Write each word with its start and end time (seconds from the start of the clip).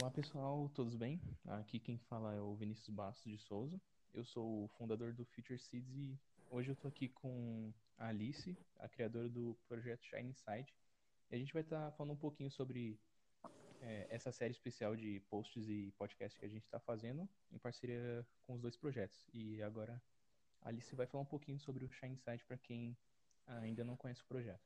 Olá 0.00 0.12
pessoal, 0.12 0.70
todos 0.76 0.94
bem? 0.94 1.20
Aqui 1.44 1.80
quem 1.80 1.98
fala 1.98 2.32
é 2.32 2.40
o 2.40 2.54
Vinícius 2.54 2.88
Bastos 2.88 3.32
de 3.32 3.36
Souza. 3.36 3.80
Eu 4.14 4.24
sou 4.24 4.64
o 4.64 4.68
fundador 4.78 5.12
do 5.12 5.24
Future 5.24 5.58
Seeds 5.58 5.92
e 5.92 6.16
hoje 6.50 6.68
eu 6.68 6.74
estou 6.74 6.88
aqui 6.88 7.08
com 7.08 7.72
a 7.98 8.06
Alice, 8.06 8.56
a 8.78 8.88
criadora 8.88 9.28
do 9.28 9.58
projeto 9.66 10.04
Shine 10.04 10.30
Inside. 10.30 10.72
E 11.28 11.34
a 11.34 11.38
gente 11.38 11.52
vai 11.52 11.62
estar 11.62 11.86
tá 11.86 11.90
falando 11.96 12.12
um 12.12 12.16
pouquinho 12.16 12.48
sobre 12.48 12.96
é, 13.80 14.06
essa 14.08 14.30
série 14.30 14.52
especial 14.52 14.94
de 14.94 15.20
posts 15.28 15.68
e 15.68 15.92
podcasts 15.98 16.38
que 16.38 16.46
a 16.46 16.48
gente 16.48 16.62
está 16.62 16.78
fazendo 16.78 17.28
em 17.50 17.58
parceria 17.58 18.24
com 18.42 18.54
os 18.54 18.60
dois 18.60 18.76
projetos. 18.76 19.26
E 19.34 19.60
agora 19.62 20.00
a 20.62 20.68
Alice 20.68 20.94
vai 20.94 21.08
falar 21.08 21.24
um 21.24 21.26
pouquinho 21.26 21.58
sobre 21.58 21.84
o 21.84 21.90
Shine 21.90 22.14
Inside 22.14 22.44
para 22.44 22.56
quem 22.56 22.96
ainda 23.48 23.82
não 23.82 23.96
conhece 23.96 24.22
o 24.22 24.26
projeto. 24.26 24.62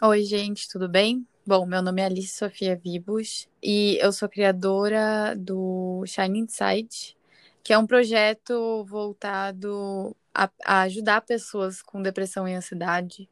Oi, 0.00 0.22
gente, 0.22 0.68
tudo 0.68 0.88
bem? 0.88 1.26
Bom, 1.44 1.66
meu 1.66 1.82
nome 1.82 2.00
é 2.00 2.04
Alice 2.04 2.38
Sofia 2.38 2.76
Vibos 2.76 3.48
e 3.60 3.98
eu 4.00 4.12
sou 4.12 4.28
criadora 4.28 5.34
do 5.36 6.04
Shine 6.06 6.38
Insight, 6.38 7.16
que 7.64 7.72
é 7.72 7.78
um 7.78 7.84
projeto 7.84 8.84
voltado 8.84 10.16
a, 10.32 10.48
a 10.64 10.82
ajudar 10.82 11.22
pessoas 11.22 11.82
com 11.82 12.00
depressão 12.00 12.46
e 12.46 12.54
ansiedade, 12.54 13.28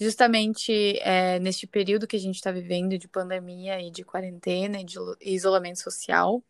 justamente 0.00 0.98
é, 1.00 1.38
neste 1.40 1.66
período 1.66 2.06
que 2.06 2.16
a 2.16 2.20
gente 2.20 2.36
está 2.36 2.50
vivendo 2.50 2.96
de 2.96 3.06
pandemia 3.06 3.78
e 3.82 3.90
de 3.90 4.02
quarentena 4.02 4.80
e 4.80 4.84
de 4.84 4.96
isolamento 5.20 5.80
social. 5.80 6.42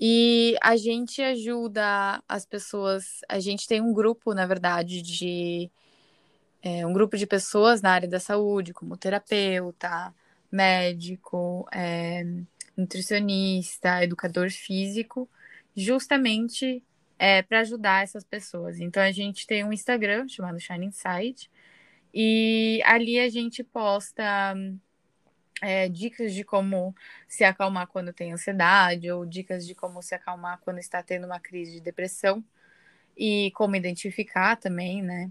E 0.00 0.56
a 0.62 0.74
gente 0.74 1.20
ajuda 1.20 2.22
as 2.26 2.46
pessoas, 2.46 3.20
a 3.28 3.38
gente 3.40 3.68
tem 3.68 3.82
um 3.82 3.92
grupo, 3.92 4.32
na 4.32 4.46
verdade, 4.46 5.02
de 5.02 5.70
é, 6.64 6.86
um 6.86 6.94
grupo 6.94 7.14
de 7.18 7.26
pessoas 7.26 7.82
na 7.82 7.90
área 7.90 8.08
da 8.08 8.18
saúde, 8.18 8.72
como 8.72 8.96
terapeuta, 8.96 10.14
médico, 10.50 11.68
é, 11.70 12.24
nutricionista, 12.74 14.02
educador 14.02 14.50
físico, 14.50 15.28
justamente 15.76 16.82
é, 17.18 17.42
para 17.42 17.60
ajudar 17.60 18.02
essas 18.02 18.24
pessoas. 18.24 18.80
Então 18.80 19.02
a 19.02 19.12
gente 19.12 19.46
tem 19.46 19.62
um 19.62 19.74
Instagram 19.74 20.26
chamado 20.26 20.58
Shine 20.58 20.86
Insight 20.86 21.50
e 22.14 22.80
ali 22.86 23.20
a 23.20 23.28
gente 23.28 23.62
posta 23.62 24.56
é, 25.60 25.86
dicas 25.90 26.32
de 26.32 26.44
como 26.44 26.94
se 27.28 27.44
acalmar 27.44 27.88
quando 27.88 28.10
tem 28.10 28.32
ansiedade 28.32 29.10
ou 29.10 29.26
dicas 29.26 29.66
de 29.66 29.74
como 29.74 30.00
se 30.00 30.14
acalmar 30.14 30.60
quando 30.64 30.78
está 30.78 31.02
tendo 31.02 31.26
uma 31.26 31.38
crise 31.38 31.72
de 31.72 31.80
depressão 31.80 32.42
e 33.14 33.50
como 33.54 33.76
identificar 33.76 34.56
também, 34.56 35.02
né? 35.02 35.30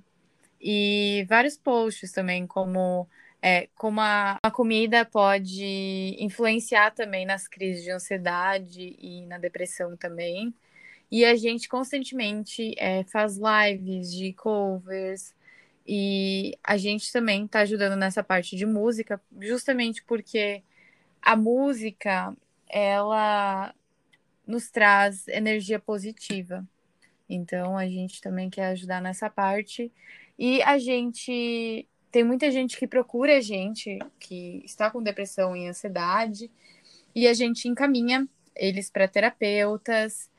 E 0.66 1.26
vários 1.28 1.58
posts 1.58 2.14
também, 2.14 2.48
como, 2.48 3.06
é, 3.42 3.68
como 3.76 4.00
a, 4.00 4.38
a 4.42 4.50
comida 4.50 5.04
pode 5.04 6.16
influenciar 6.18 6.92
também 6.92 7.26
nas 7.26 7.50
crises 7.50 7.84
de 7.84 7.92
ansiedade 7.92 8.96
e 8.98 9.26
na 9.26 9.38
depressão 9.38 9.98
também. 9.98 10.54
E 11.12 11.26
a 11.26 11.36
gente 11.36 11.68
constantemente 11.68 12.74
é, 12.78 13.04
faz 13.04 13.38
lives 13.38 14.14
de 14.14 14.32
covers 14.32 15.36
e 15.86 16.58
a 16.64 16.78
gente 16.78 17.12
também 17.12 17.44
está 17.44 17.60
ajudando 17.60 17.98
nessa 17.98 18.24
parte 18.24 18.56
de 18.56 18.66
música, 18.66 19.22
justamente 19.42 20.02
porque 20.04 20.64
a 21.22 21.36
música 21.36 22.34
ela 22.70 23.76
nos 24.48 24.72
traz 24.72 25.28
energia 25.28 25.78
positiva. 25.78 26.66
Então 27.30 27.78
a 27.78 27.86
gente 27.86 28.22
também 28.22 28.50
quer 28.50 28.68
ajudar 28.68 29.02
nessa 29.02 29.30
parte 29.30 29.92
e 30.38 30.62
a 30.64 30.78
gente 30.78 31.88
tem 32.12 32.24
muita 32.24 32.52
gente 32.52 32.78
que 32.78 32.88
procura 32.88 33.38
a 33.38 33.42
gente 33.42 34.00
que 34.20 34.62
está 34.66 34.90
com 34.92 35.02
depressão 35.02 35.56
e 35.56 35.68
ansiedade 35.68 36.50
e 37.16 37.28
a 37.28 37.34
gente 37.34 37.68
encaminha 37.68 38.28
eles 38.56 38.90
para 38.90 39.08
terapeutas 39.08 40.30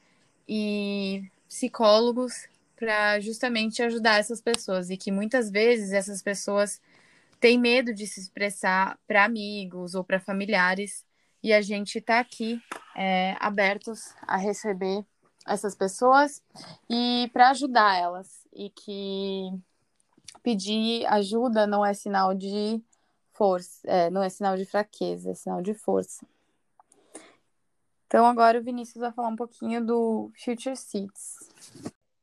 e 0.49 1.25
psicólogos 1.49 2.49
para 2.77 3.21
justamente 3.21 3.83
ajudar 3.83 4.19
essas 4.19 4.41
pessoas. 4.41 4.91
E 4.91 4.97
que 4.97 5.11
muitas 5.11 5.51
vezes 5.51 5.93
essas 5.93 6.23
pessoas 6.23 6.81
têm 7.41 7.59
medo 7.59 7.95
de 7.95 8.07
se 8.07 8.21
expressar 8.21 8.99
para 9.07 9.25
amigos 9.25 9.95
ou 9.95 10.05
para 10.05 10.21
familiares. 10.21 11.05
E 11.43 11.53
a 11.53 11.61
gente 11.61 11.99
está 11.99 12.21
aqui 12.21 12.61
é, 12.97 13.37
abertos 13.39 14.15
a 14.23 14.37
receber 14.37 15.05
essas 15.47 15.75
pessoas 15.75 16.43
e 16.89 17.29
para 17.33 17.51
ajudar 17.51 17.99
elas. 17.99 18.47
E 18.53 18.71
que 18.71 19.51
pedir 20.44 21.06
ajuda 21.06 21.66
não 21.66 21.84
é 21.84 21.94
sinal 21.94 22.34
de 22.34 22.81
força, 23.32 23.81
é, 23.91 24.10
não 24.10 24.22
é 24.22 24.28
sinal 24.28 24.56
de 24.56 24.66
fraqueza, 24.66 25.31
é 25.31 25.34
sinal 25.34 25.62
de 25.62 25.72
força. 25.75 26.25
Então 28.06 28.27
agora 28.27 28.60
o 28.60 28.62
Vinícius 28.62 29.00
vai 29.00 29.10
falar 29.10 29.28
um 29.28 29.37
pouquinho 29.37 29.84
do 29.84 30.31
Future 30.37 30.77
Seeds. 30.77 31.38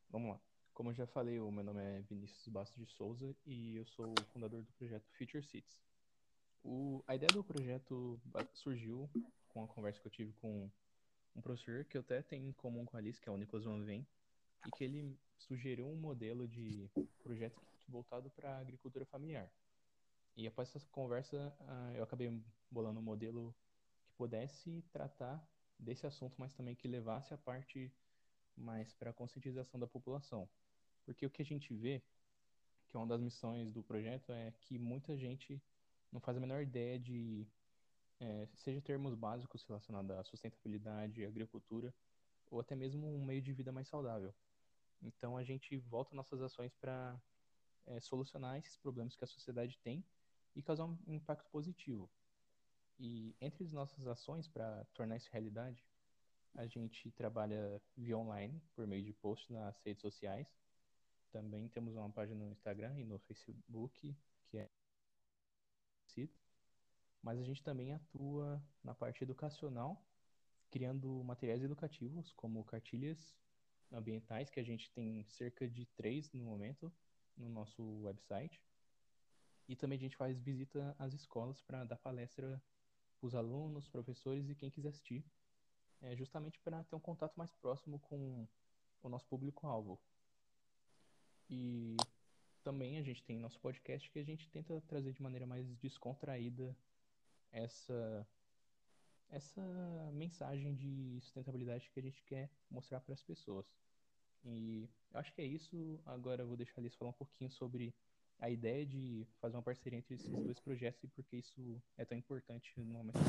Vamos 0.09 0.29
lá. 0.29 0.39
Como 0.73 0.91
eu 0.91 0.93
já 0.93 1.07
falei, 1.07 1.39
o 1.39 1.51
meu 1.51 1.63
nome 1.63 1.81
é 1.81 2.01
Vinícius 2.01 2.47
Bastos 2.47 2.77
de 2.77 2.93
Souza 2.93 3.35
e 3.45 3.75
eu 3.75 3.85
sou 3.87 4.05
o 4.05 4.23
fundador 4.31 4.61
do 4.61 4.71
projeto 4.73 5.03
Future 5.17 5.43
Seeds. 5.43 5.81
O, 6.63 7.03
a 7.07 7.15
ideia 7.15 7.31
do 7.33 7.43
projeto 7.43 8.21
surgiu 8.53 9.09
com 9.49 9.63
a 9.63 9.67
conversa 9.67 9.99
que 9.99 10.07
eu 10.07 10.11
tive 10.11 10.31
com 10.33 10.69
um 11.35 11.41
professor 11.41 11.83
que 11.85 11.97
eu 11.97 12.01
até 12.01 12.21
tenho 12.21 12.47
em 12.47 12.53
comum 12.53 12.85
com 12.85 12.95
a 12.95 12.99
Alice, 12.99 13.19
que 13.19 13.27
é 13.27 13.31
o 13.31 13.37
Nicolas 13.37 13.65
Van 13.65 13.83
Ven, 13.83 14.05
e 14.67 14.71
que 14.77 14.83
ele 14.83 15.17
sugeriu 15.39 15.87
um 15.87 15.95
modelo 15.95 16.47
de 16.47 16.87
projeto 17.23 17.59
voltado 17.91 18.29
para 18.31 18.55
a 18.55 18.59
agricultura 18.59 19.05
familiar. 19.05 19.51
E 20.35 20.47
após 20.47 20.73
essa 20.75 20.87
conversa, 20.89 21.55
uh, 21.59 21.95
eu 21.95 22.03
acabei 22.03 22.41
bolando 22.69 22.99
um 22.99 23.03
modelo 23.03 23.53
que 24.01 24.13
pudesse 24.13 24.81
tratar 24.91 25.45
desse 25.77 26.07
assunto, 26.07 26.35
mas 26.37 26.53
também 26.55 26.75
que 26.75 26.87
levasse 26.87 27.33
a 27.33 27.37
parte 27.37 27.93
mais 28.55 28.93
para 28.93 29.09
a 29.09 29.13
conscientização 29.13 29.79
da 29.79 29.87
população. 29.87 30.49
Porque 31.05 31.25
o 31.25 31.29
que 31.29 31.41
a 31.41 31.45
gente 31.45 31.73
vê, 31.73 32.01
que 32.87 32.95
é 32.95 32.99
uma 32.99 33.07
das 33.07 33.21
missões 33.21 33.71
do 33.73 33.83
projeto, 33.83 34.31
é 34.31 34.53
que 34.61 34.77
muita 34.79 35.17
gente 35.17 35.61
não 36.11 36.21
faz 36.21 36.37
a 36.37 36.39
menor 36.39 36.61
ideia 36.61 36.99
de, 36.99 37.47
é, 38.19 38.47
seja 38.55 38.81
termos 38.81 39.15
básicos 39.15 39.63
relacionados 39.63 40.11
à 40.11 40.23
sustentabilidade, 40.23 41.25
agricultura, 41.25 41.93
ou 42.49 42.59
até 42.59 42.75
mesmo 42.75 43.07
um 43.07 43.25
meio 43.25 43.41
de 43.41 43.53
vida 43.53 43.71
mais 43.71 43.87
saudável. 43.87 44.33
Então 45.01 45.35
a 45.35 45.43
gente 45.43 45.77
volta 45.77 46.15
nossas 46.15 46.41
ações 46.41 46.73
para 46.75 47.19
é, 47.85 47.99
solucionar 47.99 48.57
esses 48.57 48.77
problemas 48.77 49.15
que 49.15 49.23
a 49.23 49.27
sociedade 49.27 49.77
tem 49.79 50.03
e 50.55 50.61
causar 50.61 50.85
um 50.85 50.97
impacto 51.07 51.49
positivo. 51.49 52.09
E 52.99 53.35
entre 53.41 53.63
as 53.63 53.71
nossas 53.71 54.05
ações 54.07 54.47
para 54.47 54.85
tornar 54.93 55.17
isso 55.17 55.29
realidade, 55.31 55.85
a 56.53 56.67
gente 56.67 57.09
trabalha 57.11 57.81
via 57.95 58.17
online, 58.17 58.61
por 58.75 58.85
meio 58.85 59.03
de 59.03 59.13
posts 59.13 59.49
nas 59.49 59.79
redes 59.81 60.01
sociais. 60.01 60.47
Também 61.31 61.69
temos 61.69 61.95
uma 61.95 62.09
página 62.09 62.43
no 62.43 62.51
Instagram 62.51 62.99
e 62.99 63.05
no 63.05 63.17
Facebook, 63.19 64.15
que 64.49 64.57
é 64.57 64.69
mas 67.21 67.39
a 67.39 67.43
gente 67.43 67.63
também 67.63 67.93
atua 67.93 68.61
na 68.83 68.95
parte 68.95 69.23
educacional, 69.23 70.03
criando 70.69 71.23
materiais 71.23 71.63
educativos, 71.63 72.33
como 72.33 72.63
cartilhas 72.63 73.35
ambientais, 73.91 74.49
que 74.49 74.59
a 74.59 74.63
gente 74.63 74.89
tem 74.91 75.23
cerca 75.25 75.67
de 75.67 75.85
três 75.85 76.31
no 76.31 76.43
momento, 76.43 76.91
no 77.37 77.49
nosso 77.49 77.83
website. 78.01 78.61
E 79.67 79.75
também 79.75 79.97
a 79.97 80.01
gente 80.01 80.17
faz 80.17 80.39
visita 80.39 80.95
às 80.99 81.13
escolas 81.13 81.61
para 81.61 81.83
dar 81.85 81.97
palestra 81.97 82.61
para 83.19 83.27
os 83.27 83.35
alunos, 83.35 83.87
professores 83.87 84.49
e 84.49 84.55
quem 84.55 84.69
quiser 84.69 84.89
assistir, 84.89 85.23
é 86.01 86.15
justamente 86.15 86.59
para 86.59 86.83
ter 86.83 86.95
um 86.95 86.99
contato 86.99 87.35
mais 87.35 87.53
próximo 87.53 87.99
com 87.99 88.47
o 89.03 89.09
nosso 89.09 89.25
público-alvo. 89.27 89.99
E 91.49 91.97
também 92.63 92.97
a 92.97 93.03
gente 93.03 93.23
tem 93.23 93.39
nosso 93.39 93.59
podcast 93.59 94.09
que 94.09 94.19
a 94.19 94.23
gente 94.23 94.49
tenta 94.49 94.81
trazer 94.81 95.13
de 95.13 95.21
maneira 95.21 95.45
mais 95.45 95.67
descontraída 95.77 96.75
essa 97.51 98.27
essa 99.29 99.61
mensagem 100.11 100.75
de 100.75 101.19
sustentabilidade 101.21 101.89
que 101.89 101.99
a 101.99 102.03
gente 102.03 102.21
quer 102.23 102.51
mostrar 102.69 102.99
para 102.99 103.13
as 103.13 103.23
pessoas. 103.23 103.65
E 104.45 104.89
eu 105.13 105.19
acho 105.19 105.33
que 105.33 105.41
é 105.41 105.45
isso. 105.45 105.99
Agora 106.05 106.41
eu 106.41 106.47
vou 106.47 106.57
deixar 106.57 106.79
Alice 106.79 106.97
falar 106.97 107.11
um 107.11 107.13
pouquinho 107.13 107.49
sobre 107.51 107.93
a 108.39 108.49
ideia 108.49 108.85
de 108.85 109.27
fazer 109.39 109.55
uma 109.55 109.61
parceria 109.61 109.99
entre 109.99 110.15
esses 110.15 110.29
dois 110.29 110.59
projetos 110.59 111.03
e 111.03 111.07
por 111.07 111.23
que 111.25 111.37
isso 111.37 111.81
é 111.97 112.03
tão 112.03 112.17
importante 112.17 112.73
no 112.75 112.85
momento. 112.85 113.19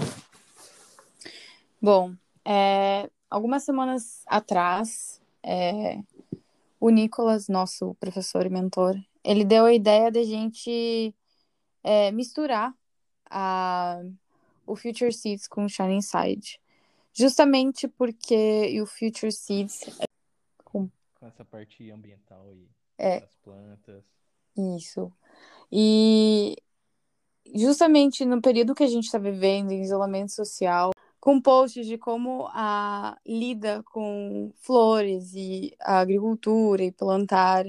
Bom, 1.81 2.15
é, 2.45 3.11
algumas 3.29 3.63
semanas 3.63 4.23
atrás, 4.27 5.21
é, 5.43 6.03
o 6.81 6.89
Nicolas, 6.89 7.49
nosso 7.49 7.95
professor 7.97 8.47
e 8.47 8.49
mentor, 8.49 8.97
ele 9.23 9.45
deu 9.45 9.67
a 9.67 9.75
ideia 9.75 10.11
de 10.11 10.19
a 10.19 10.25
gente 10.25 11.15
é, 11.85 12.11
misturar 12.11 12.75
a, 13.29 14.03
o 14.67 14.75
Future 14.75 15.13
Seeds 15.13 15.47
com 15.47 15.65
o 15.65 15.69
Shining 15.69 16.03
Side. 16.03 16.61
Justamente 17.13 17.87
porque 17.87 18.81
o 18.81 18.87
Future 18.87 19.31
Seeds 19.31 19.85
com 21.23 21.29
essa 21.29 21.45
parte 21.45 21.89
ambiental 21.89 22.53
e 22.53 22.69
é. 22.99 23.21
das 23.21 23.37
plantas. 23.37 24.05
Isso. 24.77 25.13
E 25.71 26.57
justamente 27.55 28.25
no 28.25 28.43
período 28.43 28.75
que 28.75 28.83
a 28.83 28.89
gente 28.89 29.05
está 29.05 29.19
vivendo, 29.19 29.71
em 29.71 29.83
isolamento 29.83 30.33
social, 30.33 30.91
com 31.21 31.41
posts 31.41 31.87
de 31.87 31.97
como 31.97 32.49
a 32.49 33.17
lida 33.25 33.85
com 33.85 34.53
flores 34.57 35.33
e 35.33 35.73
a 35.79 36.01
agricultura 36.01 36.83
e 36.83 36.91
plantar 36.91 37.67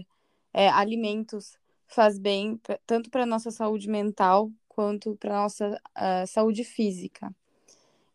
é, 0.52 0.68
alimentos 0.70 1.56
faz 1.86 2.18
bem 2.18 2.60
tanto 2.88 3.12
para 3.12 3.22
a 3.22 3.28
nossa 3.28 3.52
saúde 3.52 3.88
mental 3.88 4.52
quanto 4.68 5.16
para 5.18 5.38
a 5.38 5.44
nossa 5.44 5.80
uh, 5.96 6.26
saúde 6.26 6.64
física. 6.64 7.32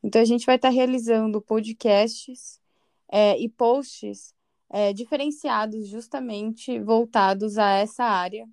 Então, 0.03 0.21
a 0.21 0.25
gente 0.25 0.45
vai 0.45 0.57
estar 0.57 0.69
tá 0.69 0.75
realizando 0.75 1.41
podcasts 1.41 2.61
é, 3.09 3.39
e 3.39 3.49
posts 3.49 4.35
é, 4.71 4.93
diferenciados, 4.93 5.89
justamente 5.89 6.79
voltados 6.81 7.59
a 7.59 7.71
essa 7.71 8.05
área. 8.05 8.49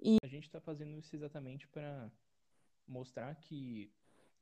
E... 0.00 0.16
A 0.22 0.26
gente 0.26 0.44
está 0.44 0.60
fazendo 0.60 0.96
isso 0.98 1.14
exatamente 1.14 1.66
para 1.68 2.10
mostrar 2.86 3.34
que, 3.36 3.92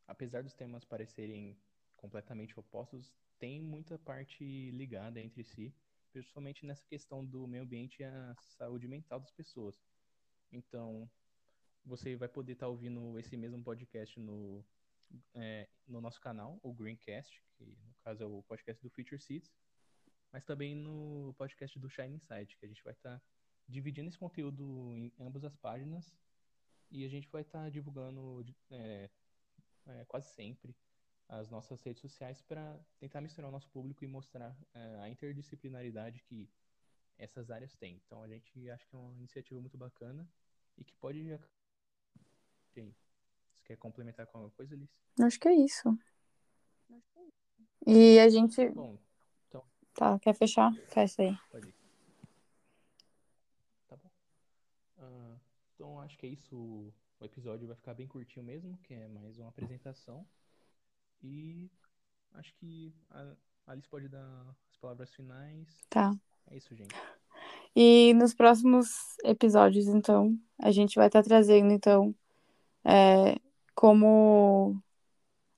apesar 0.07 0.43
dos 0.43 0.55
temas 0.55 0.85
parecerem 0.85 1.57
completamente 1.97 2.59
opostos, 2.59 3.13
tem 3.39 3.61
muita 3.61 3.99
parte 3.99 4.71
ligada 4.73 5.21
entre 5.21 5.45
si, 5.45 5.75
principalmente 6.13 6.67
nessa 6.67 6.85
questão 6.87 7.25
do 7.25 7.47
meio 7.47 7.65
ambiente 7.65 8.01
e 8.01 8.05
a 8.05 8.35
saúde 8.41 8.89
mental 8.89 9.21
das 9.21 9.31
pessoas. 9.31 9.81
Então, 10.51 11.09
você 11.85 12.17
vai 12.17 12.29
poder 12.29 12.53
estar 12.53 12.67
tá 12.67 12.71
ouvindo 12.71 13.19
esse 13.19 13.37
mesmo 13.37 13.63
podcast 13.63 14.19
no, 14.19 14.65
é, 15.35 15.69
no 15.87 16.01
nosso 16.01 16.21
canal, 16.21 16.59
o 16.63 16.73
Greencast, 16.73 17.43
que 17.57 17.65
no 17.65 17.95
caso 18.03 18.23
é 18.23 18.27
o 18.27 18.43
podcast 18.43 18.83
do 18.83 18.91
Future 18.91 19.21
Seeds, 19.21 19.53
mas 20.33 20.45
também 20.45 20.75
no 20.75 21.35
podcast 21.37 21.79
do 21.79 21.89
Shine 21.89 22.17
Insight, 22.17 22.57
que 22.57 22.65
a 22.65 22.69
gente 22.69 22.83
vai 22.83 22.93
estar 22.93 23.19
tá 23.19 23.23
dividindo 23.67 24.09
esse 24.09 24.19
conteúdo 24.19 24.95
em 24.95 25.13
ambas 25.19 25.45
as 25.45 25.57
páginas 25.57 26.15
e 26.91 27.05
a 27.05 27.09
gente 27.09 27.29
vai 27.29 27.43
estar 27.43 27.65
tá 27.65 27.71
divulgando 27.71 28.45
é, 28.71 29.11
é, 29.87 30.05
quase 30.07 30.29
sempre 30.31 30.75
as 31.29 31.51
nossas 31.51 31.83
redes 31.83 32.01
sociais 32.01 32.41
para 32.41 32.81
tentar 32.99 33.21
misturar 33.21 33.51
o 33.51 33.53
nosso 33.53 33.69
público 33.69 34.03
e 34.03 34.07
mostrar 34.07 34.57
é, 34.73 35.01
a 35.01 35.09
interdisciplinaridade 35.09 36.23
que 36.23 36.49
essas 37.19 37.51
áreas 37.51 37.75
têm. 37.77 38.01
Então 38.07 38.23
a 38.23 38.29
gente 38.29 38.71
acha 38.71 38.87
que 38.87 38.95
é 38.95 38.99
uma 38.99 39.15
iniciativa 39.15 39.61
muito 39.61 39.77
bacana 39.77 40.27
e 40.79 40.85
que 40.85 40.95
pode. 40.95 41.39
Você 42.71 42.95
quer 43.65 43.77
complementar 43.77 44.27
com 44.27 44.39
alguma 44.39 44.55
coisa, 44.55 44.75
Alice? 44.75 44.99
Acho 45.21 45.39
que 45.39 45.49
é 45.49 45.55
isso. 45.55 45.99
E 47.87 48.19
a 48.19 48.29
gente. 48.29 48.69
Bom. 48.71 48.99
Tá, 49.99 50.17
quer 50.21 50.33
fechar? 50.33 50.73
Fecha 50.87 51.23
aí. 51.23 51.37
Pode 51.51 51.69
ir. 51.69 51.75
Tá 53.89 53.97
bom. 53.97 54.09
Uh, 54.97 55.41
então 55.75 56.01
acho 56.01 56.17
que 56.17 56.25
é 56.25 56.29
isso. 56.29 56.55
O 57.21 57.25
episódio 57.25 57.67
vai 57.67 57.75
ficar 57.75 57.95
bem 57.95 58.07
curtinho 58.07 58.47
mesmo, 58.47 58.79
que 58.85 58.95
é 58.95 59.09
mais 59.09 59.37
uma 59.39 59.49
apresentação. 59.49 60.25
E 61.21 61.69
acho 62.35 62.55
que 62.55 62.95
a 63.11 63.35
Alice 63.67 63.89
pode 63.89 64.09
dar 64.09 64.57
as 64.71 64.77
palavras 64.77 65.13
finais. 65.13 65.67
Tá. 65.91 66.15
É 66.49 66.57
isso, 66.57 66.73
gente. 66.77 66.95
E 67.75 68.15
nos 68.15 68.33
próximos 68.33 69.17
episódios, 69.25 69.89
então, 69.89 70.39
a 70.61 70.71
gente 70.71 70.95
vai 70.95 71.09
estar 71.09 71.25
tá 71.25 71.29
trazendo, 71.29 71.73
então, 71.73 72.15
é, 72.85 73.35
como 73.75 74.81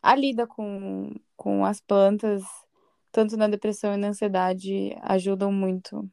a 0.03 0.17
lida 0.17 0.47
com, 0.47 1.15
com 1.37 1.63
as 1.63 1.79
plantas, 1.79 2.43
tanto 3.13 3.37
na 3.37 3.49
depressão 3.49 3.95
e 3.95 3.97
na 3.97 4.09
ansiedade, 4.09 4.97
ajudam 5.03 5.53
muito. 5.53 6.09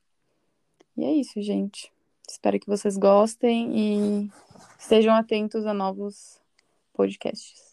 E 0.95 1.03
é 1.03 1.11
isso, 1.11 1.41
gente. 1.41 1.91
Espero 2.27 2.59
que 2.59 2.67
vocês 2.67 2.97
gostem 2.97 3.71
e 3.73 4.31
estejam 4.79 5.13
atentos 5.13 5.65
a 5.65 5.73
novos 5.73 6.41
podcasts. 6.93 7.66